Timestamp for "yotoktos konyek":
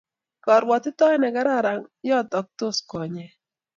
2.11-3.33